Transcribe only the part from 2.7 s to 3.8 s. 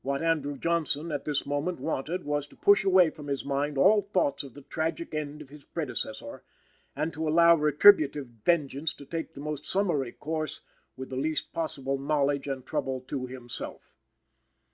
away from his mind